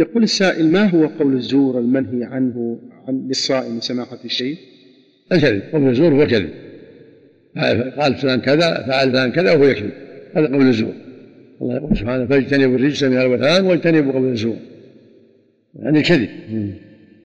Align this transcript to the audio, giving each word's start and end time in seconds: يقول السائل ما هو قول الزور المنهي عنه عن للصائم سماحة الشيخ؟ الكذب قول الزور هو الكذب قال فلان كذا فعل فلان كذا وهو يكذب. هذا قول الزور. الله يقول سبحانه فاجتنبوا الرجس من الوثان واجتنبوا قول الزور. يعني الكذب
يقول 0.00 0.22
السائل 0.22 0.72
ما 0.72 0.84
هو 0.84 1.06
قول 1.06 1.32
الزور 1.34 1.78
المنهي 1.78 2.24
عنه 2.24 2.78
عن 3.08 3.26
للصائم 3.28 3.80
سماحة 3.80 4.18
الشيخ؟ 4.24 4.58
الكذب 5.32 5.62
قول 5.72 5.88
الزور 5.88 6.14
هو 6.14 6.22
الكذب 6.22 6.50
قال 7.98 8.14
فلان 8.14 8.40
كذا 8.40 8.86
فعل 8.86 9.10
فلان 9.12 9.32
كذا 9.32 9.52
وهو 9.52 9.64
يكذب. 9.64 9.90
هذا 10.34 10.46
قول 10.46 10.68
الزور. 10.68 10.92
الله 11.62 11.76
يقول 11.76 11.96
سبحانه 11.96 12.26
فاجتنبوا 12.26 12.76
الرجس 12.76 13.02
من 13.02 13.16
الوثان 13.16 13.64
واجتنبوا 13.64 14.12
قول 14.12 14.28
الزور. 14.28 14.56
يعني 15.74 15.98
الكذب 15.98 16.28